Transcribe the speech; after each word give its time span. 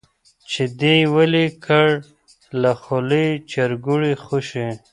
چي 0.49 0.63
دي 0.79 0.95
ولي 1.15 1.45
کړ 1.65 1.87
له 2.61 2.71
خولې 2.81 3.27
چرګوړی 3.51 4.13
خوشي 4.23 4.67